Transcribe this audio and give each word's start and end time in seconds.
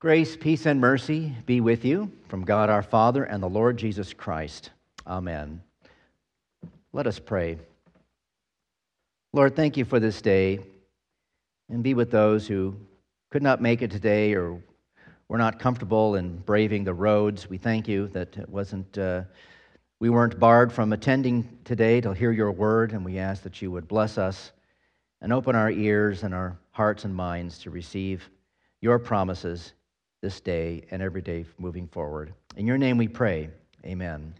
Grace, 0.00 0.36
peace, 0.36 0.64
and 0.64 0.80
mercy 0.80 1.34
be 1.44 1.60
with 1.60 1.84
you 1.84 2.08
from 2.28 2.44
God 2.44 2.70
our 2.70 2.84
Father 2.84 3.24
and 3.24 3.42
the 3.42 3.48
Lord 3.48 3.76
Jesus 3.76 4.12
Christ. 4.12 4.70
Amen. 5.04 5.60
Let 6.92 7.08
us 7.08 7.18
pray. 7.18 7.58
Lord, 9.32 9.56
thank 9.56 9.76
you 9.76 9.84
for 9.84 9.98
this 9.98 10.22
day, 10.22 10.60
and 11.68 11.82
be 11.82 11.94
with 11.94 12.12
those 12.12 12.46
who 12.46 12.76
could 13.30 13.42
not 13.42 13.60
make 13.60 13.82
it 13.82 13.90
today 13.90 14.34
or 14.34 14.62
were 15.26 15.36
not 15.36 15.58
comfortable 15.58 16.14
in 16.14 16.36
braving 16.36 16.84
the 16.84 16.94
roads. 16.94 17.50
We 17.50 17.58
thank 17.58 17.88
you 17.88 18.06
that 18.12 18.36
it 18.36 18.48
wasn't, 18.48 18.96
uh, 18.96 19.22
we 19.98 20.10
weren't 20.10 20.38
barred 20.38 20.72
from 20.72 20.92
attending 20.92 21.58
today 21.64 22.00
to 22.02 22.14
hear 22.14 22.30
your 22.30 22.52
word, 22.52 22.92
and 22.92 23.04
we 23.04 23.18
ask 23.18 23.42
that 23.42 23.60
you 23.60 23.72
would 23.72 23.88
bless 23.88 24.16
us 24.16 24.52
and 25.20 25.32
open 25.32 25.56
our 25.56 25.72
ears 25.72 26.22
and 26.22 26.32
our 26.32 26.56
hearts 26.70 27.04
and 27.04 27.12
minds 27.12 27.58
to 27.58 27.70
receive 27.70 28.30
your 28.80 29.00
promises 29.00 29.72
this 30.20 30.40
day 30.40 30.84
and 30.90 31.00
every 31.00 31.22
day 31.22 31.44
moving 31.58 31.86
forward. 31.86 32.34
In 32.56 32.66
your 32.66 32.78
name 32.78 32.96
we 32.96 33.08
pray. 33.08 33.50
Amen. 33.84 34.34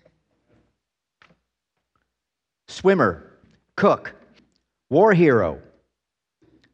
Swimmer, 2.66 3.32
cook, 3.76 4.14
war 4.90 5.14
hero, 5.14 5.60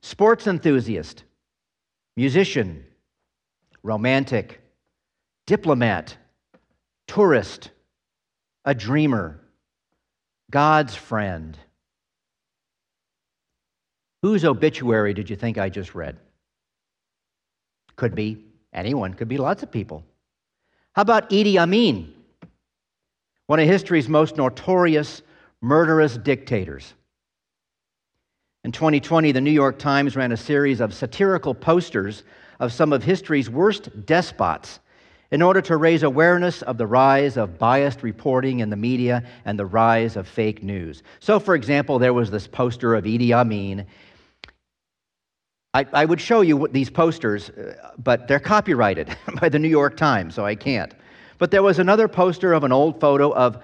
sports 0.00 0.46
enthusiast, 0.46 1.24
musician, 2.16 2.84
romantic, 3.82 4.60
diplomat, 5.46 6.16
tourist, 7.06 7.70
a 8.64 8.74
dreamer, 8.74 9.40
God's 10.50 10.94
friend. 10.94 11.58
Whose 14.22 14.44
obituary 14.44 15.12
did 15.12 15.28
you 15.28 15.36
think 15.36 15.58
I 15.58 15.68
just 15.68 15.94
read? 15.94 16.16
Could 17.96 18.14
be 18.14 18.42
anyone, 18.74 19.14
could 19.14 19.28
be 19.28 19.38
lots 19.38 19.62
of 19.62 19.70
people. 19.70 20.04
How 20.92 21.02
about 21.02 21.30
Idi 21.30 21.56
Amin, 21.56 22.12
one 23.46 23.60
of 23.60 23.66
history's 23.66 24.08
most 24.08 24.36
notorious 24.36 25.22
murderous 25.60 26.16
dictators? 26.16 26.94
In 28.64 28.72
2020, 28.72 29.32
the 29.32 29.40
New 29.40 29.50
York 29.50 29.78
Times 29.78 30.16
ran 30.16 30.32
a 30.32 30.36
series 30.36 30.80
of 30.80 30.94
satirical 30.94 31.54
posters 31.54 32.22
of 32.60 32.72
some 32.72 32.92
of 32.92 33.02
history's 33.02 33.50
worst 33.50 34.06
despots 34.06 34.80
in 35.30 35.42
order 35.42 35.60
to 35.60 35.76
raise 35.76 36.02
awareness 36.02 36.62
of 36.62 36.78
the 36.78 36.86
rise 36.86 37.36
of 37.36 37.58
biased 37.58 38.02
reporting 38.02 38.60
in 38.60 38.70
the 38.70 38.76
media 38.76 39.22
and 39.44 39.58
the 39.58 39.66
rise 39.66 40.16
of 40.16 40.28
fake 40.28 40.62
news. 40.62 41.02
So, 41.20 41.40
for 41.40 41.54
example, 41.54 41.98
there 41.98 42.14
was 42.14 42.30
this 42.30 42.46
poster 42.46 42.94
of 42.94 43.04
Idi 43.04 43.32
Amin. 43.32 43.84
I, 45.74 45.84
I 45.92 46.04
would 46.04 46.20
show 46.20 46.40
you 46.40 46.68
these 46.68 46.88
posters, 46.88 47.50
uh, 47.50 47.90
but 47.98 48.28
they're 48.28 48.38
copyrighted 48.38 49.14
by 49.40 49.48
the 49.48 49.58
New 49.58 49.68
York 49.68 49.96
Times, 49.96 50.34
so 50.34 50.46
I 50.46 50.54
can't. 50.54 50.94
But 51.38 51.50
there 51.50 51.64
was 51.64 51.80
another 51.80 52.06
poster 52.06 52.52
of 52.52 52.62
an 52.62 52.70
old 52.70 53.00
photo 53.00 53.34
of 53.34 53.62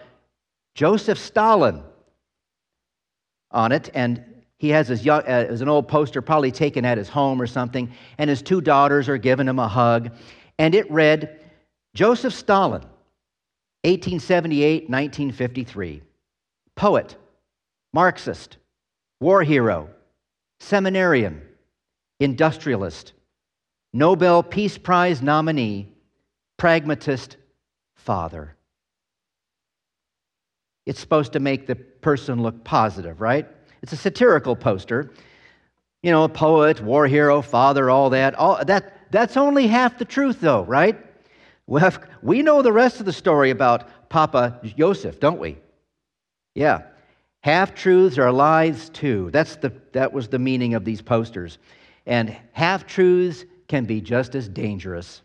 Joseph 0.74 1.18
Stalin 1.18 1.82
on 3.52 3.70
it, 3.70 3.90
and 3.94 4.24
he 4.58 4.70
has 4.70 4.88
his 4.88 5.04
young, 5.04 5.22
uh, 5.22 5.46
an 5.48 5.68
old 5.68 5.86
poster 5.86 6.20
probably 6.20 6.50
taken 6.50 6.84
at 6.84 6.98
his 6.98 7.08
home 7.08 7.40
or 7.40 7.46
something, 7.46 7.90
and 8.18 8.28
his 8.28 8.42
two 8.42 8.60
daughters 8.60 9.08
are 9.08 9.16
giving 9.16 9.48
him 9.48 9.60
a 9.60 9.68
hug. 9.68 10.10
And 10.58 10.74
it 10.74 10.90
read, 10.90 11.40
Joseph 11.94 12.34
Stalin, 12.34 12.82
1878 13.82 14.90
1953. 14.90 16.02
Poet, 16.74 17.16
Marxist, 17.92 18.56
war 19.20 19.42
hero, 19.42 19.88
seminarian, 20.60 21.40
industrialist, 22.20 23.14
Nobel 23.92 24.42
Peace 24.42 24.78
Prize 24.78 25.20
nominee, 25.20 25.88
pragmatist, 26.56 27.36
father. 27.96 28.54
It's 30.86 31.00
supposed 31.00 31.32
to 31.32 31.40
make 31.40 31.66
the 31.66 31.74
person 31.76 32.42
look 32.42 32.62
positive, 32.62 33.20
right? 33.20 33.46
It's 33.82 33.92
a 33.92 33.96
satirical 33.96 34.54
poster. 34.54 35.10
You 36.02 36.10
know, 36.12 36.24
a 36.24 36.28
poet, 36.28 36.80
war 36.80 37.06
hero, 37.06 37.42
father, 37.42 37.90
all 37.90 38.10
that. 38.10 38.34
All 38.34 38.64
that 38.64 39.10
that's 39.10 39.36
only 39.36 39.66
half 39.66 39.98
the 39.98 40.04
truth, 40.04 40.40
though, 40.40 40.62
right? 40.64 40.98
We, 41.66 41.80
have, 41.80 42.00
we 42.22 42.42
know 42.42 42.62
the 42.62 42.72
rest 42.72 43.00
of 43.00 43.06
the 43.06 43.12
story 43.12 43.50
about 43.50 44.08
Papa 44.08 44.60
Joseph, 44.76 45.20
don't 45.20 45.40
we? 45.40 45.58
Yeah. 46.54 46.82
Half 47.42 47.74
truths 47.74 48.18
are 48.18 48.32
lies 48.32 48.90
too. 48.90 49.30
That's 49.32 49.56
the, 49.56 49.72
that 49.92 50.12
was 50.12 50.28
the 50.28 50.38
meaning 50.38 50.74
of 50.74 50.84
these 50.84 51.00
posters. 51.00 51.58
And 52.06 52.36
half 52.52 52.86
truths 52.86 53.44
can 53.68 53.84
be 53.84 54.00
just 54.00 54.34
as 54.34 54.48
dangerous. 54.48 55.22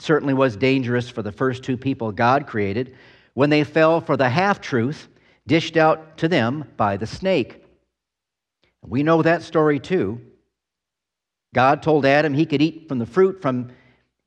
Certainly 0.00 0.34
was 0.34 0.56
dangerous 0.56 1.08
for 1.08 1.22
the 1.22 1.32
first 1.32 1.62
two 1.64 1.76
people 1.76 2.12
God 2.12 2.46
created 2.46 2.94
when 3.34 3.50
they 3.50 3.64
fell 3.64 4.00
for 4.00 4.16
the 4.16 4.28
half 4.28 4.60
truth 4.60 5.08
dished 5.46 5.76
out 5.76 6.18
to 6.18 6.28
them 6.28 6.64
by 6.76 6.96
the 6.96 7.06
snake. 7.06 7.64
We 8.86 9.02
know 9.02 9.22
that 9.22 9.42
story 9.42 9.80
too. 9.80 10.20
God 11.54 11.82
told 11.82 12.04
Adam 12.04 12.34
he 12.34 12.46
could 12.46 12.62
eat 12.62 12.86
from 12.88 12.98
the 12.98 13.06
fruit 13.06 13.42
from 13.42 13.70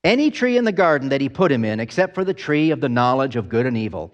any 0.03 0.31
tree 0.31 0.57
in 0.57 0.65
the 0.65 0.71
garden 0.71 1.09
that 1.09 1.21
he 1.21 1.29
put 1.29 1.51
him 1.51 1.63
in, 1.63 1.79
except 1.79 2.15
for 2.15 2.23
the 2.23 2.33
tree 2.33 2.71
of 2.71 2.81
the 2.81 2.89
knowledge 2.89 3.35
of 3.35 3.49
good 3.49 3.65
and 3.65 3.77
evil. 3.77 4.11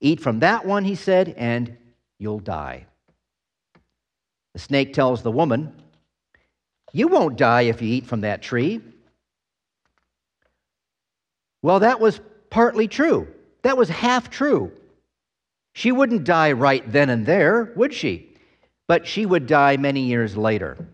Eat 0.00 0.20
from 0.20 0.38
that 0.40 0.64
one, 0.64 0.84
he 0.84 0.94
said, 0.94 1.34
and 1.36 1.76
you'll 2.18 2.38
die. 2.38 2.86
The 4.52 4.60
snake 4.60 4.92
tells 4.92 5.22
the 5.22 5.32
woman, 5.32 5.82
You 6.94 7.08
won't 7.08 7.36
die 7.36 7.62
if 7.62 7.82
you 7.82 7.92
eat 7.92 8.06
from 8.06 8.20
that 8.20 8.40
tree. 8.40 8.80
Well, 11.60 11.80
that 11.80 11.98
was 11.98 12.20
partly 12.50 12.86
true. 12.86 13.26
That 13.62 13.76
was 13.76 13.88
half 13.88 14.30
true. 14.30 14.70
She 15.72 15.90
wouldn't 15.90 16.22
die 16.22 16.52
right 16.52 16.88
then 16.90 17.10
and 17.10 17.26
there, 17.26 17.72
would 17.74 17.92
she? 17.92 18.30
But 18.86 19.08
she 19.08 19.26
would 19.26 19.48
die 19.48 19.76
many 19.76 20.02
years 20.02 20.36
later. 20.36 20.86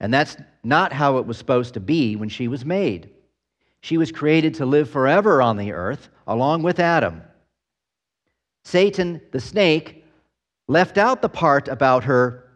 And 0.00 0.14
that's 0.14 0.38
not 0.62 0.94
how 0.94 1.18
it 1.18 1.26
was 1.26 1.36
supposed 1.36 1.74
to 1.74 1.80
be 1.80 2.16
when 2.16 2.30
she 2.30 2.48
was 2.48 2.64
made. 2.64 3.10
She 3.82 3.98
was 3.98 4.10
created 4.10 4.54
to 4.54 4.66
live 4.66 4.88
forever 4.88 5.42
on 5.42 5.58
the 5.58 5.72
earth, 5.72 6.08
along 6.26 6.62
with 6.62 6.80
Adam. 6.80 7.20
Satan, 8.64 9.20
the 9.30 9.40
snake, 9.40 10.06
left 10.68 10.96
out 10.96 11.20
the 11.20 11.28
part 11.28 11.68
about 11.68 12.04
her 12.04 12.48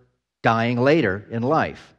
dying 0.43 0.81
later 0.81 1.27
in 1.31 1.43
life. 1.43 1.95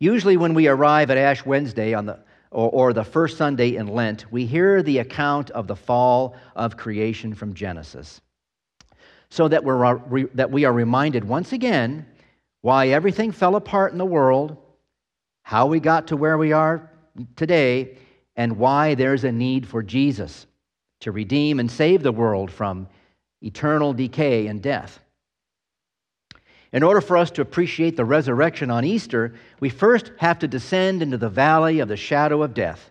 Usually, 0.00 0.36
when 0.36 0.54
we 0.54 0.68
arrive 0.68 1.10
at 1.10 1.18
Ash 1.18 1.44
Wednesday 1.44 1.94
on 1.94 2.06
the 2.06 2.18
or, 2.50 2.70
or 2.70 2.92
the 2.92 3.04
first 3.04 3.36
Sunday 3.36 3.76
in 3.76 3.88
Lent, 3.88 4.30
we 4.32 4.46
hear 4.46 4.82
the 4.82 4.98
account 4.98 5.50
of 5.50 5.66
the 5.66 5.76
fall 5.76 6.36
of 6.56 6.76
creation 6.76 7.34
from 7.34 7.54
Genesis. 7.54 8.20
So 9.30 9.48
that, 9.48 9.62
we're, 9.62 9.84
uh, 9.84 10.26
that 10.34 10.50
we 10.50 10.64
are 10.64 10.72
reminded 10.72 11.24
once 11.24 11.52
again 11.52 12.06
why 12.62 12.88
everything 12.88 13.32
fell 13.32 13.56
apart 13.56 13.92
in 13.92 13.98
the 13.98 14.06
world, 14.06 14.56
how 15.42 15.66
we 15.66 15.80
got 15.80 16.08
to 16.08 16.16
where 16.16 16.38
we 16.38 16.52
are 16.52 16.90
today, 17.36 17.98
and 18.36 18.56
why 18.56 18.94
there's 18.94 19.24
a 19.24 19.32
need 19.32 19.66
for 19.66 19.82
Jesus 19.82 20.46
to 21.00 21.12
redeem 21.12 21.60
and 21.60 21.70
save 21.70 22.02
the 22.02 22.12
world 22.12 22.50
from 22.50 22.88
eternal 23.42 23.92
decay 23.92 24.46
and 24.46 24.62
death. 24.62 24.98
In 26.72 26.82
order 26.82 27.00
for 27.00 27.16
us 27.16 27.30
to 27.32 27.42
appreciate 27.42 27.96
the 27.96 28.04
resurrection 28.04 28.70
on 28.70 28.84
Easter, 28.84 29.34
we 29.60 29.70
first 29.70 30.12
have 30.18 30.38
to 30.40 30.48
descend 30.48 31.02
into 31.02 31.16
the 31.16 31.28
valley 31.28 31.80
of 31.80 31.88
the 31.88 31.96
shadow 31.96 32.42
of 32.42 32.52
death. 32.52 32.90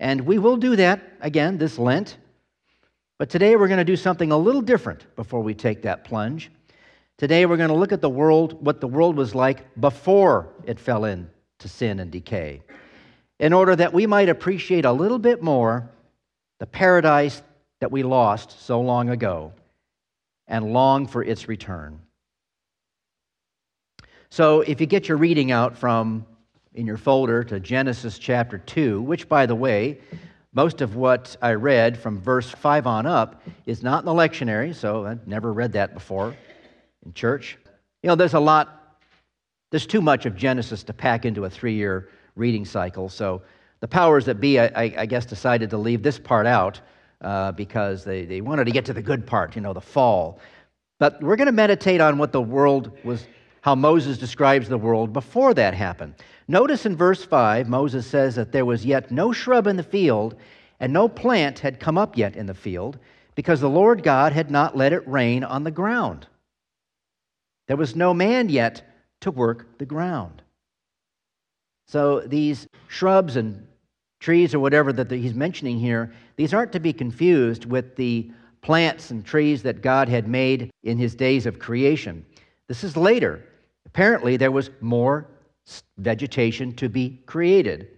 And 0.00 0.22
we 0.22 0.38
will 0.38 0.56
do 0.56 0.74
that 0.76 1.00
again 1.20 1.58
this 1.58 1.78
Lent. 1.78 2.16
But 3.18 3.30
today 3.30 3.54
we're 3.54 3.68
going 3.68 3.78
to 3.78 3.84
do 3.84 3.96
something 3.96 4.32
a 4.32 4.36
little 4.36 4.62
different 4.62 5.14
before 5.14 5.40
we 5.40 5.54
take 5.54 5.82
that 5.82 6.02
plunge. 6.02 6.50
Today 7.18 7.46
we're 7.46 7.56
going 7.56 7.68
to 7.68 7.76
look 7.76 7.92
at 7.92 8.00
the 8.00 8.10
world, 8.10 8.64
what 8.64 8.80
the 8.80 8.88
world 8.88 9.16
was 9.16 9.32
like 9.32 9.72
before 9.80 10.48
it 10.64 10.80
fell 10.80 11.04
into 11.04 11.28
sin 11.64 12.00
and 12.00 12.10
decay, 12.10 12.62
in 13.38 13.52
order 13.52 13.76
that 13.76 13.92
we 13.92 14.08
might 14.08 14.28
appreciate 14.28 14.84
a 14.84 14.92
little 14.92 15.20
bit 15.20 15.40
more 15.40 15.88
the 16.58 16.66
paradise 16.66 17.40
that 17.78 17.92
we 17.92 18.02
lost 18.02 18.64
so 18.66 18.80
long 18.80 19.10
ago 19.10 19.52
and 20.48 20.72
long 20.72 21.06
for 21.06 21.22
its 21.22 21.46
return. 21.46 22.00
So 24.32 24.62
if 24.62 24.80
you 24.80 24.86
get 24.86 25.08
your 25.08 25.18
reading 25.18 25.52
out 25.52 25.76
from 25.76 26.24
in 26.72 26.86
your 26.86 26.96
folder 26.96 27.44
to 27.44 27.60
Genesis 27.60 28.18
chapter 28.18 28.56
2, 28.56 29.02
which, 29.02 29.28
by 29.28 29.44
the 29.44 29.54
way, 29.54 30.00
most 30.54 30.80
of 30.80 30.96
what 30.96 31.36
I 31.42 31.52
read 31.52 31.98
from 31.98 32.18
verse 32.18 32.48
5 32.48 32.86
on 32.86 33.04
up 33.04 33.42
is 33.66 33.82
not 33.82 33.98
in 33.98 34.06
the 34.06 34.12
lectionary, 34.12 34.74
so 34.74 35.04
I've 35.04 35.26
never 35.26 35.52
read 35.52 35.72
that 35.72 35.92
before 35.92 36.34
in 37.04 37.12
church. 37.12 37.58
You 38.02 38.08
know, 38.08 38.14
there's 38.14 38.32
a 38.32 38.40
lot, 38.40 38.96
there's 39.70 39.86
too 39.86 40.00
much 40.00 40.24
of 40.24 40.34
Genesis 40.34 40.82
to 40.84 40.94
pack 40.94 41.26
into 41.26 41.44
a 41.44 41.50
three 41.50 41.74
year 41.74 42.08
reading 42.34 42.64
cycle. 42.64 43.10
So 43.10 43.42
the 43.80 43.88
powers 43.88 44.24
that 44.24 44.40
be, 44.40 44.58
I, 44.58 44.94
I 44.96 45.04
guess, 45.04 45.26
decided 45.26 45.68
to 45.68 45.76
leave 45.76 46.02
this 46.02 46.18
part 46.18 46.46
out 46.46 46.80
uh, 47.20 47.52
because 47.52 48.02
they, 48.02 48.24
they 48.24 48.40
wanted 48.40 48.64
to 48.64 48.70
get 48.70 48.86
to 48.86 48.94
the 48.94 49.02
good 49.02 49.26
part, 49.26 49.56
you 49.56 49.60
know, 49.60 49.74
the 49.74 49.82
fall. 49.82 50.40
But 50.98 51.22
we're 51.22 51.36
going 51.36 51.46
to 51.46 51.52
meditate 51.52 52.00
on 52.00 52.16
what 52.16 52.32
the 52.32 52.40
world 52.40 52.96
was 53.04 53.26
how 53.62 53.74
Moses 53.74 54.18
describes 54.18 54.68
the 54.68 54.76
world 54.76 55.12
before 55.12 55.54
that 55.54 55.72
happened. 55.72 56.14
Notice 56.48 56.84
in 56.84 56.96
verse 56.96 57.24
5, 57.24 57.68
Moses 57.68 58.06
says 58.06 58.34
that 58.34 58.52
there 58.52 58.66
was 58.66 58.84
yet 58.84 59.10
no 59.10 59.32
shrub 59.32 59.66
in 59.66 59.76
the 59.76 59.82
field, 59.82 60.34
and 60.80 60.92
no 60.92 61.08
plant 61.08 61.60
had 61.60 61.80
come 61.80 61.96
up 61.96 62.18
yet 62.18 62.36
in 62.36 62.46
the 62.46 62.54
field, 62.54 62.98
because 63.36 63.60
the 63.60 63.70
Lord 63.70 64.02
God 64.02 64.32
had 64.32 64.50
not 64.50 64.76
let 64.76 64.92
it 64.92 65.06
rain 65.08 65.44
on 65.44 65.62
the 65.62 65.70
ground. 65.70 66.26
There 67.68 67.76
was 67.76 67.94
no 67.94 68.12
man 68.12 68.48
yet 68.48 68.82
to 69.20 69.30
work 69.30 69.78
the 69.78 69.86
ground. 69.86 70.42
So 71.86 72.20
these 72.20 72.66
shrubs 72.88 73.36
and 73.36 73.66
trees 74.18 74.54
or 74.54 74.60
whatever 74.60 74.92
that 74.92 75.10
he's 75.10 75.34
mentioning 75.34 75.78
here, 75.78 76.12
these 76.36 76.52
aren't 76.52 76.72
to 76.72 76.80
be 76.80 76.92
confused 76.92 77.64
with 77.64 77.94
the 77.94 78.30
plants 78.60 79.10
and 79.10 79.24
trees 79.24 79.62
that 79.62 79.82
God 79.82 80.08
had 80.08 80.26
made 80.26 80.70
in 80.82 80.98
his 80.98 81.14
days 81.14 81.46
of 81.46 81.60
creation. 81.60 82.24
This 82.66 82.82
is 82.82 82.96
later. 82.96 83.44
Apparently, 83.86 84.36
there 84.36 84.50
was 84.50 84.70
more 84.80 85.28
vegetation 85.98 86.74
to 86.74 86.88
be 86.88 87.22
created. 87.26 87.88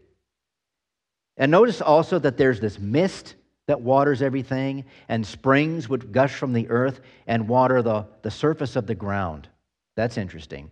And 1.36 1.50
notice 1.50 1.80
also 1.80 2.18
that 2.18 2.36
there's 2.36 2.60
this 2.60 2.78
mist 2.78 3.34
that 3.66 3.80
waters 3.80 4.20
everything, 4.20 4.84
and 5.08 5.26
springs 5.26 5.88
would 5.88 6.12
gush 6.12 6.34
from 6.34 6.52
the 6.52 6.68
earth 6.68 7.00
and 7.26 7.48
water 7.48 7.80
the, 7.80 8.06
the 8.22 8.30
surface 8.30 8.76
of 8.76 8.86
the 8.86 8.94
ground. 8.94 9.48
That's 9.96 10.18
interesting. 10.18 10.70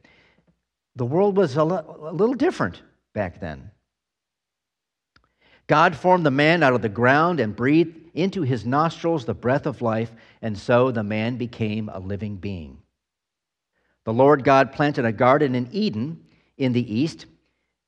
The 0.97 1.07
world 1.07 1.37
was 1.37 1.57
a, 1.57 1.63
a 1.63 2.13
little 2.13 2.35
different 2.35 2.83
back 3.15 3.41
then. 3.41 3.71
God 5.67 5.97
formed 5.97 6.27
the 6.27 6.31
man 6.31 6.63
out 6.63 6.75
of 6.75 6.83
the 6.83 6.89
ground 6.91 7.41
and 7.41 7.57
breathed 7.57 7.97
into 8.13 8.43
his 8.43 8.67
nostrils 8.67 9.25
the 9.25 9.33
breath 9.33 9.65
of 9.65 9.81
life, 9.81 10.13
and 10.43 10.59
so 10.59 10.91
the 10.91 11.03
man 11.03 11.39
became 11.39 11.89
a 11.89 11.99
living 11.99 12.37
being. 12.37 12.77
The 14.05 14.13
Lord 14.13 14.45
God 14.45 14.73
planted 14.73 15.05
a 15.05 15.13
garden 15.13 15.55
in 15.55 15.69
Eden 15.73 16.25
in 16.57 16.73
the 16.73 16.95
east. 16.95 17.27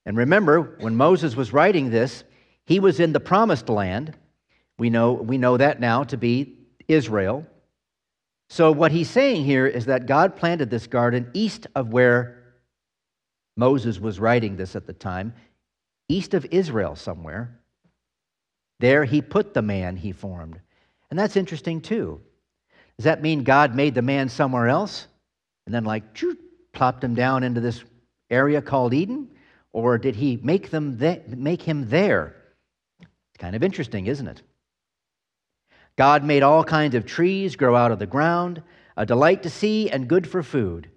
And 0.07 0.17
remember, 0.17 0.77
when 0.81 0.97
Moses 0.97 1.35
was 1.35 1.53
writing 1.53 1.91
this, 1.91 2.25
he 2.67 2.81
was 2.81 3.01
in 3.01 3.13
the 3.13 3.21
promised 3.21 3.69
land. 3.69 4.17
We 4.79 4.91
know, 4.91 5.13
we 5.13 5.39
know 5.39 5.57
that 5.57 5.81
now 5.81 6.05
to 6.05 6.17
be 6.17 6.57
Israel. 6.89 7.47
So, 8.49 8.71
what 8.71 8.93
he's 8.93 9.11
saying 9.11 9.45
here 9.45 9.67
is 9.67 9.87
that 9.87 10.07
God 10.07 10.37
planted 10.37 10.71
this 10.71 10.87
garden 10.87 11.31
east 11.33 11.67
of 11.75 11.89
where 11.89 12.45
Moses 13.57 13.99
was 13.99 14.21
writing 14.21 14.57
this 14.57 14.77
at 14.77 14.87
the 14.87 14.93
time, 14.93 15.35
east 16.09 16.35
of 16.35 16.47
Israel 16.51 16.97
somewhere. 16.97 17.59
There 18.81 19.05
he 19.05 19.23
put 19.23 19.55
the 19.55 19.63
man 19.63 19.97
he 19.97 20.13
formed. 20.13 20.61
And 21.11 21.19
that's 21.19 21.37
interesting 21.37 21.81
too. 21.81 22.21
Does 22.99 23.05
that 23.05 23.23
mean 23.23 23.45
God 23.45 23.75
made 23.75 23.95
the 23.95 24.03
man 24.03 24.29
somewhere 24.29 24.69
else 24.69 25.07
and 25.67 25.75
then, 25.75 25.85
like, 25.85 26.03
plopped 26.73 27.03
him 27.03 27.15
down 27.15 27.43
into 27.43 27.61
this 27.61 27.83
area 28.31 28.61
called 28.61 28.95
Eden? 28.95 29.29
Or 29.73 29.99
did 29.99 30.17
he 30.17 30.39
make, 30.43 30.71
them 30.71 30.99
th- 30.99 31.27
make 31.29 31.63
him 31.63 31.89
there? 31.89 32.37
It's 33.01 33.39
kind 33.39 33.57
of 33.57 33.63
interesting, 33.63 34.07
isn't 34.07 34.29
it? 34.29 34.43
God 35.97 36.25
made 36.25 36.43
all 36.43 36.65
kinds 36.65 36.95
of 36.95 37.07
trees 37.07 37.57
grow 37.57 37.75
out 37.75 37.93
of 37.93 37.99
the 37.99 38.07
ground, 38.07 38.63
a 38.97 39.07
delight 39.07 39.43
to 39.45 39.51
see 39.51 39.91
and 39.91 40.09
good 40.09 40.29
for 40.29 40.43
food, 40.43 40.89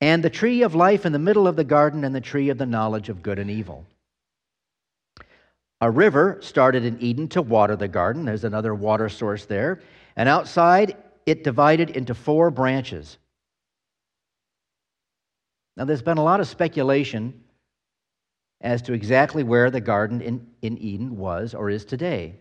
and 0.00 0.22
the 0.22 0.30
tree 0.30 0.62
of 0.62 0.74
life 0.74 1.06
in 1.06 1.12
the 1.12 1.18
middle 1.18 1.46
of 1.46 1.56
the 1.56 1.64
garden, 1.64 2.04
and 2.04 2.14
the 2.14 2.20
tree 2.20 2.48
of 2.48 2.58
the 2.58 2.66
knowledge 2.66 3.08
of 3.08 3.22
good 3.22 3.38
and 3.38 3.50
evil. 3.50 3.86
A 5.80 5.90
river 5.90 6.38
started 6.40 6.84
in 6.84 7.00
Eden 7.00 7.26
to 7.28 7.42
water 7.42 7.74
the 7.74 7.88
garden. 7.88 8.24
There's 8.24 8.44
another 8.44 8.72
water 8.74 9.08
source 9.08 9.46
there. 9.46 9.80
And 10.14 10.28
outside, 10.28 10.96
it 11.26 11.42
divided 11.42 11.90
into 11.90 12.14
four 12.14 12.52
branches. 12.52 13.18
Now, 15.76 15.84
there's 15.84 16.02
been 16.02 16.18
a 16.18 16.24
lot 16.24 16.40
of 16.40 16.48
speculation 16.48 17.42
as 18.60 18.82
to 18.82 18.92
exactly 18.92 19.42
where 19.42 19.70
the 19.70 19.80
garden 19.80 20.20
in, 20.20 20.46
in 20.62 20.78
Eden 20.78 21.16
was 21.16 21.54
or 21.54 21.70
is 21.70 21.84
today. 21.84 22.36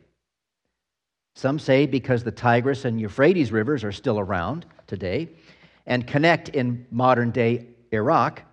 Some 1.35 1.59
say 1.59 1.85
because 1.85 2.23
the 2.23 2.31
Tigris 2.31 2.85
and 2.85 2.99
Euphrates 2.99 3.51
rivers 3.51 3.83
are 3.83 3.91
still 3.91 4.19
around 4.19 4.65
today 4.85 5.29
and 5.85 6.05
connect 6.05 6.49
in 6.49 6.85
modern 6.91 7.31
day 7.31 7.67
Iraq, 7.91 8.43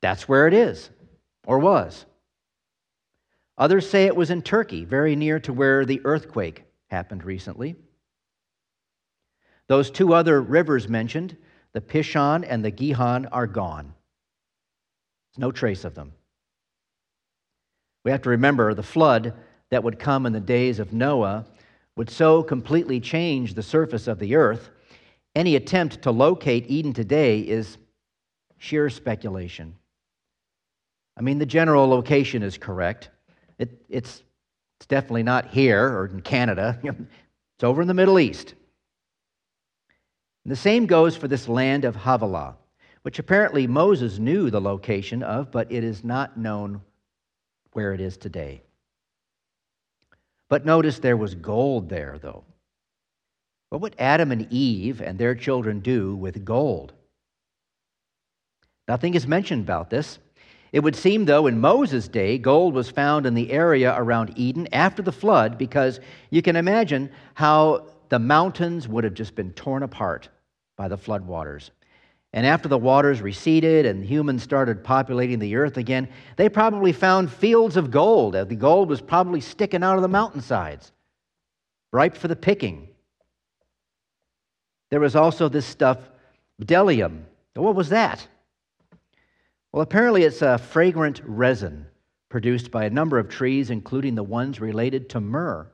that's 0.00 0.28
where 0.28 0.46
it 0.46 0.54
is 0.54 0.90
or 1.46 1.58
was. 1.58 2.04
Others 3.56 3.88
say 3.88 4.04
it 4.04 4.16
was 4.16 4.30
in 4.30 4.42
Turkey, 4.42 4.84
very 4.84 5.16
near 5.16 5.38
to 5.40 5.52
where 5.52 5.84
the 5.84 6.00
earthquake 6.04 6.64
happened 6.88 7.24
recently. 7.24 7.76
Those 9.66 9.90
two 9.90 10.12
other 10.12 10.42
rivers 10.42 10.88
mentioned, 10.88 11.36
the 11.74 11.80
Pishon 11.80 12.44
and 12.48 12.64
the 12.64 12.70
Gihon, 12.70 13.26
are 13.26 13.46
gone. 13.46 13.92
There's 15.32 15.42
no 15.42 15.52
trace 15.52 15.84
of 15.84 15.94
them. 15.94 16.12
We 18.04 18.10
have 18.12 18.22
to 18.22 18.30
remember 18.30 18.72
the 18.72 18.82
flood 18.82 19.34
that 19.70 19.82
would 19.82 19.98
come 19.98 20.24
in 20.24 20.32
the 20.32 20.40
days 20.40 20.78
of 20.78 20.92
Noah 20.92 21.46
would 21.96 22.10
so 22.10 22.42
completely 22.42 23.00
change 23.00 23.54
the 23.54 23.62
surface 23.62 24.06
of 24.06 24.18
the 24.18 24.36
earth. 24.36 24.70
Any 25.34 25.56
attempt 25.56 26.02
to 26.02 26.10
locate 26.10 26.70
Eden 26.70 26.92
today 26.92 27.40
is 27.40 27.76
sheer 28.58 28.88
speculation. 28.88 29.74
I 31.16 31.22
mean, 31.22 31.38
the 31.38 31.46
general 31.46 31.88
location 31.88 32.42
is 32.42 32.58
correct. 32.58 33.10
It, 33.58 33.84
it's, 33.88 34.22
it's 34.78 34.86
definitely 34.86 35.22
not 35.22 35.48
here 35.48 35.86
or 35.86 36.06
in 36.06 36.20
Canada, 36.20 36.78
it's 36.82 37.64
over 37.64 37.82
in 37.82 37.88
the 37.88 37.94
Middle 37.94 38.18
East. 38.18 38.54
And 40.44 40.52
the 40.52 40.56
same 40.56 40.84
goes 40.84 41.16
for 41.16 41.26
this 41.26 41.48
land 41.48 41.86
of 41.86 41.96
Havilah, 41.96 42.56
which 43.02 43.18
apparently 43.18 43.66
Moses 43.66 44.18
knew 44.18 44.50
the 44.50 44.60
location 44.60 45.22
of, 45.22 45.50
but 45.50 45.72
it 45.72 45.82
is 45.82 46.04
not 46.04 46.36
known 46.36 46.82
where 47.72 47.94
it 47.94 48.00
is 48.00 48.18
today. 48.18 48.62
But 50.50 50.66
notice 50.66 50.98
there 50.98 51.16
was 51.16 51.34
gold 51.34 51.88
there, 51.88 52.18
though. 52.20 52.44
What 53.70 53.80
would 53.80 53.96
Adam 53.98 54.30
and 54.30 54.46
Eve 54.52 55.00
and 55.00 55.18
their 55.18 55.34
children 55.34 55.80
do 55.80 56.14
with 56.14 56.44
gold? 56.44 56.92
Nothing 58.86 59.14
is 59.14 59.26
mentioned 59.26 59.62
about 59.62 59.88
this. 59.88 60.18
It 60.72 60.80
would 60.80 60.94
seem, 60.94 61.24
though, 61.24 61.46
in 61.46 61.58
Moses' 61.60 62.06
day, 62.06 62.36
gold 62.36 62.74
was 62.74 62.90
found 62.90 63.24
in 63.24 63.32
the 63.32 63.50
area 63.50 63.94
around 63.96 64.34
Eden 64.36 64.68
after 64.72 65.00
the 65.00 65.10
flood 65.10 65.56
because 65.56 66.00
you 66.30 66.42
can 66.42 66.56
imagine 66.56 67.10
how 67.32 67.86
the 68.10 68.18
mountains 68.18 68.86
would 68.86 69.04
have 69.04 69.14
just 69.14 69.34
been 69.34 69.52
torn 69.52 69.82
apart 69.82 70.28
by 70.76 70.88
the 70.88 70.96
flood 70.96 71.26
waters. 71.26 71.70
And 72.32 72.44
after 72.44 72.68
the 72.68 72.78
waters 72.78 73.22
receded 73.22 73.86
and 73.86 74.04
humans 74.04 74.42
started 74.42 74.82
populating 74.82 75.38
the 75.38 75.54
earth 75.54 75.76
again, 75.76 76.08
they 76.36 76.48
probably 76.48 76.92
found 76.92 77.32
fields 77.32 77.76
of 77.76 77.92
gold. 77.92 78.34
Uh, 78.34 78.44
the 78.44 78.56
gold 78.56 78.88
was 78.88 79.00
probably 79.00 79.40
sticking 79.40 79.84
out 79.84 79.96
of 79.96 80.02
the 80.02 80.08
mountainsides, 80.08 80.90
ripe 81.92 82.16
for 82.16 82.26
the 82.26 82.34
picking. 82.34 82.88
There 84.90 84.98
was 84.98 85.14
also 85.14 85.48
this 85.48 85.64
stuff, 85.64 85.98
bdellium. 86.60 87.22
What 87.54 87.76
was 87.76 87.90
that? 87.90 88.26
Well, 89.70 89.82
apparently 89.82 90.24
it's 90.24 90.42
a 90.42 90.58
fragrant 90.58 91.20
resin 91.24 91.86
produced 92.28 92.72
by 92.72 92.84
a 92.84 92.90
number 92.90 93.20
of 93.20 93.28
trees, 93.28 93.70
including 93.70 94.16
the 94.16 94.24
ones 94.24 94.60
related 94.60 95.08
to 95.10 95.20
myrrh. 95.20 95.68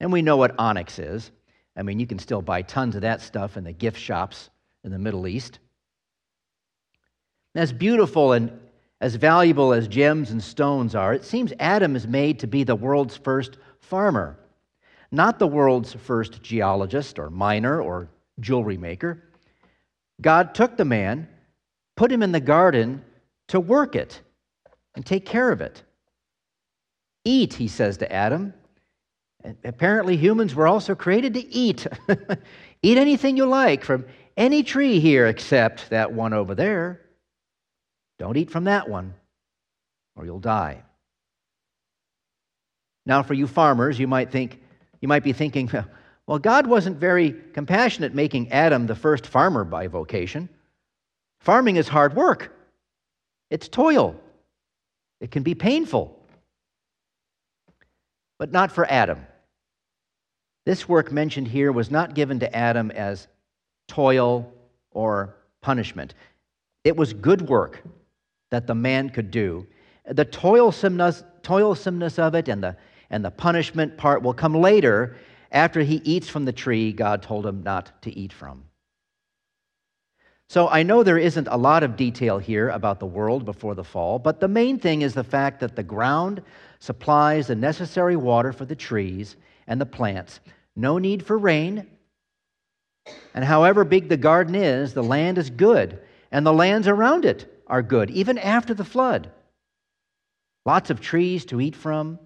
And 0.00 0.12
we 0.12 0.22
know 0.22 0.36
what 0.36 0.54
onyx 0.58 0.98
is. 0.98 1.30
I 1.78 1.82
mean, 1.82 2.00
you 2.00 2.06
can 2.06 2.18
still 2.18 2.42
buy 2.42 2.62
tons 2.62 2.96
of 2.96 3.02
that 3.02 3.22
stuff 3.22 3.56
in 3.56 3.64
the 3.64 3.72
gift 3.72 3.98
shops 3.98 4.50
in 4.84 4.90
the 4.90 4.98
Middle 4.98 5.26
East. 5.26 5.60
As 7.54 7.72
beautiful 7.72 8.32
and 8.32 8.50
as 9.00 9.14
valuable 9.14 9.72
as 9.72 9.86
gems 9.86 10.32
and 10.32 10.42
stones 10.42 10.94
are, 10.94 11.14
it 11.14 11.24
seems 11.24 11.52
Adam 11.60 11.94
is 11.94 12.06
made 12.06 12.40
to 12.40 12.46
be 12.46 12.64
the 12.64 12.74
world's 12.74 13.16
first 13.16 13.58
farmer, 13.80 14.36
not 15.12 15.38
the 15.38 15.46
world's 15.46 15.94
first 15.94 16.42
geologist 16.42 17.18
or 17.18 17.30
miner 17.30 17.80
or 17.80 18.08
jewelry 18.40 18.76
maker. 18.76 19.22
God 20.20 20.54
took 20.54 20.76
the 20.76 20.84
man 20.84 21.28
put 21.98 22.12
him 22.12 22.22
in 22.22 22.30
the 22.30 22.40
garden 22.40 23.04
to 23.48 23.58
work 23.58 23.96
it 23.96 24.20
and 24.94 25.04
take 25.04 25.26
care 25.26 25.50
of 25.50 25.60
it. 25.60 25.82
Eat, 27.24 27.54
he 27.54 27.66
says 27.66 27.96
to 27.96 28.10
Adam. 28.10 28.54
Apparently, 29.64 30.16
humans 30.16 30.54
were 30.54 30.66
also 30.66 30.94
created 30.94 31.34
to 31.34 31.54
eat. 31.54 31.86
eat 32.82 32.98
anything 32.98 33.36
you 33.36 33.46
like 33.46 33.84
from 33.84 34.04
any 34.36 34.62
tree 34.62 35.00
here 35.00 35.26
except 35.26 35.90
that 35.90 36.12
one 36.12 36.32
over 36.32 36.54
there. 36.54 37.00
Don't 38.18 38.36
eat 38.36 38.50
from 38.50 38.64
that 38.64 38.88
one, 38.88 39.14
or 40.16 40.24
you'll 40.24 40.40
die. 40.40 40.82
Now, 43.06 43.22
for 43.22 43.34
you 43.34 43.46
farmers, 43.46 43.98
you 43.98 44.06
might 44.06 44.30
think, 44.30 44.60
you 45.00 45.08
might 45.08 45.22
be 45.22 45.32
thinking, 45.32 45.70
well, 46.26 46.38
God 46.38 46.66
wasn't 46.66 46.98
very 46.98 47.32
compassionate 47.54 48.14
making 48.14 48.52
Adam 48.52 48.86
the 48.86 48.94
first 48.94 49.26
farmer 49.26 49.64
by 49.64 49.86
vocation. 49.86 50.48
Farming 51.40 51.76
is 51.76 51.88
hard 51.88 52.14
work, 52.14 52.54
it's 53.50 53.68
toil, 53.68 54.14
it 55.20 55.30
can 55.30 55.42
be 55.42 55.54
painful. 55.54 56.14
But 58.38 58.52
not 58.52 58.70
for 58.70 58.88
Adam. 58.88 59.26
This 60.68 60.86
work 60.86 61.10
mentioned 61.10 61.48
here 61.48 61.72
was 61.72 61.90
not 61.90 62.14
given 62.14 62.40
to 62.40 62.54
Adam 62.54 62.90
as 62.90 63.26
toil 63.86 64.52
or 64.90 65.34
punishment. 65.62 66.12
It 66.84 66.94
was 66.94 67.14
good 67.14 67.48
work 67.48 67.82
that 68.50 68.66
the 68.66 68.74
man 68.74 69.08
could 69.08 69.30
do. 69.30 69.66
The 70.04 70.26
toilsomeness, 70.26 71.24
toilsomeness 71.42 72.18
of 72.18 72.34
it 72.34 72.48
and 72.48 72.62
the, 72.62 72.76
and 73.08 73.24
the 73.24 73.30
punishment 73.30 73.96
part 73.96 74.20
will 74.20 74.34
come 74.34 74.54
later 74.54 75.16
after 75.52 75.80
he 75.80 76.02
eats 76.04 76.28
from 76.28 76.44
the 76.44 76.52
tree 76.52 76.92
God 76.92 77.22
told 77.22 77.46
him 77.46 77.62
not 77.62 78.02
to 78.02 78.14
eat 78.14 78.34
from. 78.34 78.64
So 80.50 80.68
I 80.68 80.82
know 80.82 81.02
there 81.02 81.16
isn't 81.16 81.48
a 81.48 81.56
lot 81.56 81.82
of 81.82 81.96
detail 81.96 82.38
here 82.38 82.68
about 82.68 83.00
the 83.00 83.06
world 83.06 83.46
before 83.46 83.74
the 83.74 83.84
fall, 83.84 84.18
but 84.18 84.38
the 84.38 84.48
main 84.48 84.78
thing 84.78 85.00
is 85.00 85.14
the 85.14 85.24
fact 85.24 85.60
that 85.60 85.76
the 85.76 85.82
ground 85.82 86.42
supplies 86.78 87.46
the 87.46 87.54
necessary 87.54 88.16
water 88.16 88.52
for 88.52 88.66
the 88.66 88.76
trees 88.76 89.36
and 89.66 89.80
the 89.80 89.86
plants. 89.86 90.40
No 90.78 90.98
need 90.98 91.26
for 91.26 91.36
rain. 91.36 91.88
And 93.34 93.44
however 93.44 93.84
big 93.84 94.08
the 94.08 94.16
garden 94.16 94.54
is, 94.54 94.94
the 94.94 95.02
land 95.02 95.36
is 95.36 95.50
good, 95.50 95.98
and 96.30 96.46
the 96.46 96.52
lands 96.52 96.86
around 96.86 97.24
it 97.24 97.62
are 97.66 97.82
good, 97.82 98.10
even 98.10 98.38
after 98.38 98.74
the 98.74 98.84
flood. 98.84 99.28
Lots 100.64 100.90
of 100.90 101.00
trees 101.00 101.44
to 101.46 101.60
eat 101.60 101.74
from. 101.74 102.20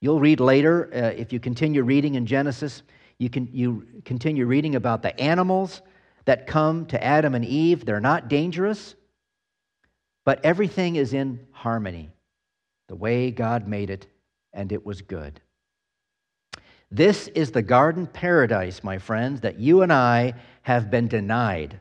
You'll 0.00 0.18
read 0.18 0.40
later, 0.40 0.88
uh, 0.94 1.14
if 1.14 1.30
you 1.30 1.40
continue 1.40 1.82
reading 1.82 2.14
in 2.14 2.24
Genesis, 2.24 2.82
you, 3.18 3.28
can, 3.28 3.46
you 3.52 3.86
continue 4.06 4.46
reading 4.46 4.74
about 4.74 5.02
the 5.02 5.18
animals 5.20 5.82
that 6.24 6.46
come 6.46 6.86
to 6.86 7.04
Adam 7.04 7.34
and 7.34 7.44
Eve. 7.44 7.84
They're 7.84 8.00
not 8.00 8.28
dangerous, 8.28 8.94
but 10.24 10.42
everything 10.42 10.96
is 10.96 11.12
in 11.12 11.46
harmony, 11.50 12.12
the 12.88 12.96
way 12.96 13.30
God 13.30 13.68
made 13.68 13.90
it, 13.90 14.06
and 14.54 14.72
it 14.72 14.86
was 14.86 15.02
good. 15.02 15.40
This 16.92 17.28
is 17.28 17.50
the 17.50 17.62
garden 17.62 18.06
paradise, 18.06 18.84
my 18.84 18.98
friends, 18.98 19.40
that 19.40 19.58
you 19.58 19.80
and 19.80 19.90
I 19.90 20.34
have 20.60 20.90
been 20.90 21.08
denied 21.08 21.80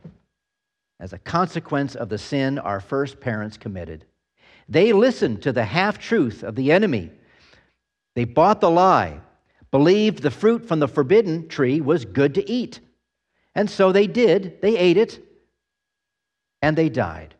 as 1.02 1.12
a 1.12 1.20
consequence 1.20 1.96
of 1.96 2.08
the 2.08 2.18
sin 2.18 2.58
our 2.58 2.80
first 2.80 3.20
parents 3.20 3.58
committed. 3.58 4.06
They 4.70 4.94
listened 4.94 5.42
to 5.42 5.52
the 5.52 5.66
half 5.66 6.00
truth 6.00 6.44
of 6.44 6.56
the 6.56 6.72
enemy. 6.72 7.12
They 8.16 8.24
bought 8.24 8.62
the 8.62 8.70
lie, 8.70 9.20
believed 9.70 10.22
the 10.22 10.32
fruit 10.32 10.66
from 10.66 10.80
the 10.80 10.88
forbidden 10.88 11.50
tree 11.50 11.82
was 11.82 12.06
good 12.06 12.36
to 12.36 12.50
eat. 12.50 12.80
And 13.54 13.70
so 13.70 13.92
they 13.92 14.08
did. 14.08 14.62
They 14.62 14.78
ate 14.78 14.96
it, 14.96 15.22
and 16.62 16.78
they 16.78 16.88
died. 16.88 17.36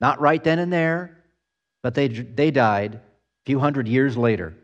Not 0.00 0.18
right 0.18 0.42
then 0.42 0.58
and 0.58 0.72
there, 0.72 1.18
but 1.82 1.94
they, 1.94 2.08
they 2.08 2.50
died 2.50 2.94
a 2.94 3.00
few 3.44 3.58
hundred 3.58 3.86
years 3.86 4.16
later. 4.16 4.56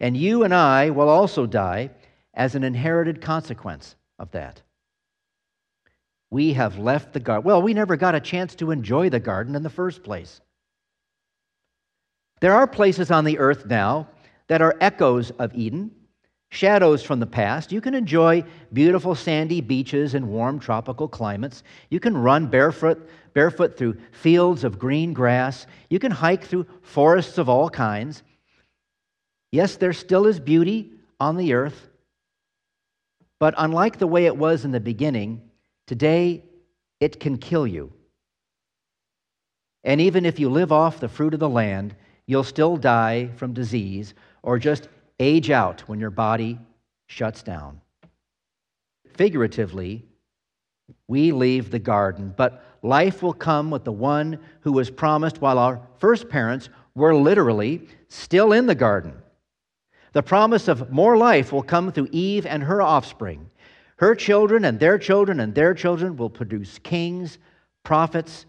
And 0.00 0.16
you 0.16 0.44
and 0.44 0.54
I 0.54 0.90
will 0.90 1.08
also 1.08 1.46
die 1.46 1.90
as 2.34 2.54
an 2.54 2.64
inherited 2.64 3.20
consequence 3.20 3.96
of 4.18 4.30
that. 4.30 4.62
We 6.30 6.52
have 6.52 6.78
left 6.78 7.12
the 7.12 7.20
garden. 7.20 7.44
Well, 7.44 7.62
we 7.62 7.74
never 7.74 7.96
got 7.96 8.14
a 8.14 8.20
chance 8.20 8.54
to 8.56 8.70
enjoy 8.70 9.08
the 9.08 9.20
garden 9.20 9.56
in 9.56 9.62
the 9.62 9.70
first 9.70 10.02
place. 10.02 10.40
There 12.40 12.54
are 12.54 12.66
places 12.66 13.10
on 13.10 13.24
the 13.24 13.38
earth 13.38 13.66
now 13.66 14.08
that 14.46 14.62
are 14.62 14.76
echoes 14.80 15.30
of 15.32 15.54
Eden, 15.54 15.90
shadows 16.50 17.02
from 17.02 17.18
the 17.18 17.26
past. 17.26 17.72
You 17.72 17.80
can 17.80 17.94
enjoy 17.94 18.44
beautiful 18.72 19.14
sandy 19.14 19.60
beaches 19.60 20.14
and 20.14 20.28
warm 20.28 20.60
tropical 20.60 21.08
climates. 21.08 21.62
You 21.90 21.98
can 21.98 22.16
run 22.16 22.46
barefoot, 22.46 23.08
barefoot 23.34 23.76
through 23.76 23.96
fields 24.12 24.64
of 24.64 24.78
green 24.78 25.12
grass. 25.12 25.66
You 25.90 25.98
can 25.98 26.12
hike 26.12 26.44
through 26.44 26.66
forests 26.82 27.38
of 27.38 27.48
all 27.48 27.68
kinds. 27.68 28.22
Yes, 29.50 29.76
there 29.76 29.92
still 29.92 30.26
is 30.26 30.40
beauty 30.40 30.92
on 31.18 31.36
the 31.36 31.54
earth, 31.54 31.88
but 33.38 33.54
unlike 33.56 33.98
the 33.98 34.06
way 34.06 34.26
it 34.26 34.36
was 34.36 34.64
in 34.64 34.72
the 34.72 34.80
beginning, 34.80 35.42
today 35.86 36.44
it 37.00 37.20
can 37.20 37.38
kill 37.38 37.66
you. 37.66 37.92
And 39.84 40.00
even 40.00 40.26
if 40.26 40.38
you 40.38 40.50
live 40.50 40.72
off 40.72 41.00
the 41.00 41.08
fruit 41.08 41.34
of 41.34 41.40
the 41.40 41.48
land, 41.48 41.94
you'll 42.26 42.44
still 42.44 42.76
die 42.76 43.30
from 43.36 43.54
disease 43.54 44.14
or 44.42 44.58
just 44.58 44.88
age 45.18 45.50
out 45.50 45.80
when 45.88 45.98
your 45.98 46.10
body 46.10 46.58
shuts 47.06 47.42
down. 47.42 47.80
Figuratively, 49.16 50.04
we 51.06 51.32
leave 51.32 51.70
the 51.70 51.78
garden, 51.78 52.34
but 52.36 52.62
life 52.82 53.22
will 53.22 53.32
come 53.32 53.70
with 53.70 53.84
the 53.84 53.92
one 53.92 54.38
who 54.60 54.72
was 54.72 54.90
promised 54.90 55.40
while 55.40 55.58
our 55.58 55.80
first 55.98 56.28
parents 56.28 56.68
were 56.94 57.14
literally 57.14 57.88
still 58.08 58.52
in 58.52 58.66
the 58.66 58.74
garden. 58.74 59.14
The 60.18 60.22
promise 60.24 60.66
of 60.66 60.90
more 60.90 61.16
life 61.16 61.52
will 61.52 61.62
come 61.62 61.92
through 61.92 62.08
Eve 62.10 62.44
and 62.44 62.60
her 62.64 62.82
offspring. 62.82 63.48
Her 63.98 64.16
children 64.16 64.64
and 64.64 64.80
their 64.80 64.98
children 64.98 65.38
and 65.38 65.54
their 65.54 65.74
children 65.74 66.16
will 66.16 66.28
produce 66.28 66.80
kings, 66.80 67.38
prophets, 67.84 68.44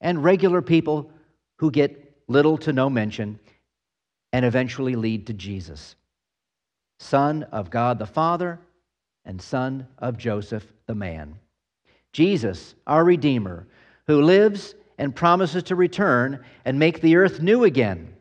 and 0.00 0.22
regular 0.22 0.62
people 0.62 1.10
who 1.58 1.72
get 1.72 2.14
little 2.28 2.56
to 2.58 2.72
no 2.72 2.88
mention 2.88 3.40
and 4.32 4.44
eventually 4.44 4.94
lead 4.94 5.26
to 5.26 5.32
Jesus, 5.32 5.96
Son 7.00 7.42
of 7.50 7.68
God 7.68 7.98
the 7.98 8.06
Father 8.06 8.60
and 9.24 9.42
Son 9.42 9.88
of 9.98 10.16
Joseph 10.16 10.72
the 10.86 10.94
man. 10.94 11.34
Jesus, 12.12 12.76
our 12.86 13.04
Redeemer, 13.04 13.66
who 14.06 14.22
lives 14.22 14.76
and 14.98 15.16
promises 15.16 15.64
to 15.64 15.74
return 15.74 16.44
and 16.64 16.78
make 16.78 17.00
the 17.00 17.16
earth 17.16 17.42
new 17.42 17.64
again 17.64 18.13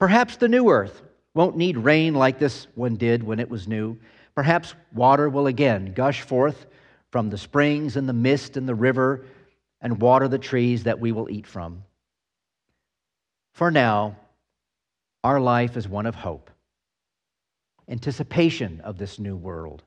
Perhaps 0.00 0.38
the 0.38 0.48
new 0.48 0.70
earth 0.70 1.02
won't 1.34 1.58
need 1.58 1.76
rain 1.76 2.14
like 2.14 2.38
this 2.38 2.66
one 2.74 2.96
did 2.96 3.22
when 3.22 3.38
it 3.38 3.50
was 3.50 3.68
new. 3.68 3.98
Perhaps 4.34 4.74
water 4.94 5.28
will 5.28 5.46
again 5.46 5.92
gush 5.92 6.22
forth 6.22 6.64
from 7.10 7.28
the 7.28 7.36
springs 7.36 7.98
and 7.98 8.08
the 8.08 8.14
mist 8.14 8.56
and 8.56 8.66
the 8.66 8.74
river 8.74 9.26
and 9.82 10.00
water 10.00 10.26
the 10.26 10.38
trees 10.38 10.84
that 10.84 10.98
we 10.98 11.12
will 11.12 11.28
eat 11.28 11.46
from. 11.46 11.84
For 13.52 13.70
now, 13.70 14.16
our 15.22 15.38
life 15.38 15.76
is 15.76 15.86
one 15.86 16.06
of 16.06 16.14
hope, 16.14 16.50
anticipation 17.86 18.80
of 18.80 18.96
this 18.96 19.18
new 19.18 19.36
world, 19.36 19.82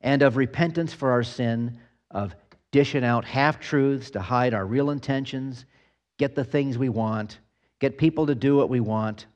and 0.00 0.22
of 0.22 0.36
repentance 0.36 0.92
for 0.92 1.12
our 1.12 1.22
sin, 1.22 1.78
of 2.10 2.34
dishing 2.72 3.04
out 3.04 3.24
half 3.24 3.60
truths 3.60 4.10
to 4.10 4.20
hide 4.20 4.54
our 4.54 4.66
real 4.66 4.90
intentions, 4.90 5.66
get 6.18 6.34
the 6.34 6.42
things 6.42 6.76
we 6.76 6.88
want, 6.88 7.38
get 7.78 7.96
people 7.96 8.26
to 8.26 8.34
do 8.34 8.56
what 8.56 8.68
we 8.68 8.80
want 8.80 9.26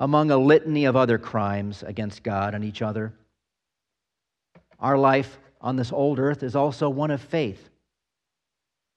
among 0.00 0.30
a 0.30 0.36
litany 0.36 0.84
of 0.84 0.96
other 0.96 1.18
crimes 1.18 1.82
against 1.82 2.22
God 2.22 2.54
and 2.54 2.64
each 2.64 2.82
other. 2.82 3.12
Our 4.78 4.98
life 4.98 5.38
on 5.60 5.76
this 5.76 5.92
old 5.92 6.18
earth 6.18 6.42
is 6.42 6.56
also 6.56 6.88
one 6.90 7.10
of 7.10 7.20
faith 7.20 7.70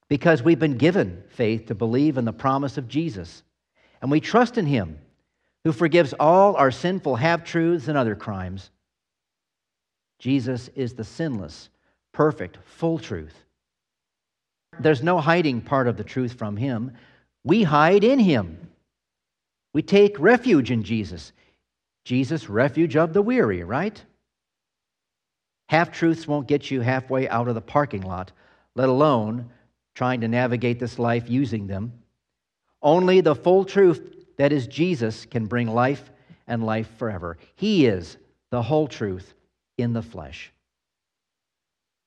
because 0.08 0.42
we've 0.42 0.58
been 0.58 0.78
given 0.78 1.22
faith 1.28 1.66
to 1.66 1.74
believe 1.74 2.18
in 2.18 2.24
the 2.24 2.32
promise 2.32 2.78
of 2.78 2.88
Jesus. 2.88 3.42
And 4.00 4.10
we 4.10 4.20
trust 4.20 4.58
in 4.58 4.66
Him 4.66 4.98
who 5.64 5.72
forgives 5.72 6.14
all 6.18 6.54
our 6.56 6.70
sinful 6.70 7.16
half 7.16 7.44
truths 7.44 7.88
and 7.88 7.98
other 7.98 8.14
crimes. 8.14 8.70
Jesus 10.18 10.68
is 10.74 10.94
the 10.94 11.04
sinless, 11.04 11.68
perfect, 12.12 12.58
full 12.64 12.98
truth. 12.98 13.44
There's 14.78 15.02
no 15.02 15.18
hiding 15.18 15.60
part 15.60 15.88
of 15.88 15.96
the 15.96 16.04
truth 16.04 16.34
from 16.34 16.56
Him. 16.56 16.92
We 17.44 17.62
hide 17.62 18.04
in 18.04 18.18
Him. 18.18 18.58
We 19.76 19.82
take 19.82 20.18
refuge 20.18 20.70
in 20.70 20.84
Jesus. 20.84 21.34
Jesus, 22.02 22.48
refuge 22.48 22.96
of 22.96 23.12
the 23.12 23.20
weary, 23.20 23.62
right? 23.62 24.02
Half 25.68 25.92
truths 25.92 26.26
won't 26.26 26.48
get 26.48 26.70
you 26.70 26.80
halfway 26.80 27.28
out 27.28 27.46
of 27.46 27.54
the 27.54 27.60
parking 27.60 28.00
lot, 28.00 28.32
let 28.74 28.88
alone 28.88 29.50
trying 29.94 30.22
to 30.22 30.28
navigate 30.28 30.80
this 30.80 30.98
life 30.98 31.28
using 31.28 31.66
them. 31.66 31.92
Only 32.80 33.20
the 33.20 33.34
full 33.34 33.66
truth 33.66 34.24
that 34.38 34.50
is 34.50 34.66
Jesus 34.66 35.26
can 35.26 35.44
bring 35.44 35.68
life 35.68 36.10
and 36.46 36.64
life 36.64 36.88
forever. 36.96 37.36
He 37.54 37.84
is 37.84 38.16
the 38.48 38.62
whole 38.62 38.88
truth 38.88 39.34
in 39.76 39.92
the 39.92 40.00
flesh. 40.00 40.54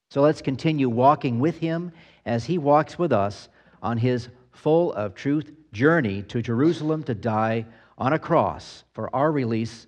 So 0.10 0.22
let's 0.22 0.42
continue 0.42 0.90
walking 0.90 1.40
with 1.40 1.60
him 1.60 1.92
as 2.26 2.46
he 2.46 2.58
walks 2.58 2.98
with 2.98 3.14
us 3.14 3.48
on 3.84 4.00
his 4.00 4.28
full 4.54 4.92
of 4.94 5.14
truth 5.14 5.52
journey 5.72 6.24
to 6.24 6.42
Jerusalem 6.42 7.04
to 7.04 7.16
die 7.16 7.66
on 7.98 8.14
a 8.14 8.20
cross 8.20 8.84
for 8.94 9.14
our 9.16 9.32
release 9.32 9.88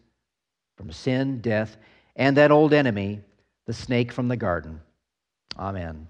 from 0.78 0.92
sin, 0.92 1.40
death, 1.42 1.78
and 2.16 2.38
that 2.38 2.52
old 2.52 2.74
enemy, 2.74 3.22
the 3.68 3.74
snake 3.74 4.12
from 4.12 4.28
the 4.28 4.38
garden. 4.38 4.82
Amen. 5.58 6.08